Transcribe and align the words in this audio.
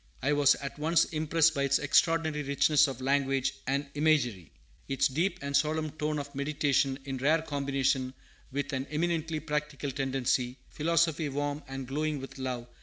I 0.23 0.33
was 0.33 0.55
at 0.55 0.79
once 0.79 1.05
impressed 1.05 1.53
by 1.53 1.61
its 1.61 1.77
extraordinary 1.77 2.41
richness 2.41 2.87
of 2.87 3.01
language 3.01 3.53
and 3.67 3.87
imagery, 3.93 4.51
its 4.87 5.07
deep 5.07 5.37
and 5.43 5.55
solemn 5.55 5.91
tone 5.91 6.17
of 6.17 6.33
meditation 6.33 6.97
in 7.05 7.17
rare 7.17 7.43
combination 7.43 8.15
with 8.51 8.73
an 8.73 8.87
eminently 8.89 9.39
practical 9.39 9.91
tendency, 9.91 10.57
philosophy 10.69 11.29
warm 11.29 11.61
and 11.67 11.85
glowing 11.87 12.19
with 12.19 12.39
love. 12.39 12.65